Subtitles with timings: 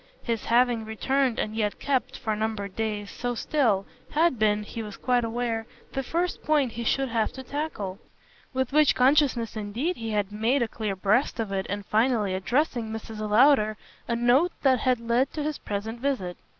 [0.23, 4.97] His having returned and yet kept, for numbered days, so still, had been, he was
[4.97, 7.99] quite aware, the first point he should have to tackle;
[8.51, 12.89] with which consciousness indeed he had made a clean breast of it in finally addressing
[12.89, 13.19] Mrs.
[13.29, 13.77] Lowder
[14.07, 16.35] a note that had led to his present visit.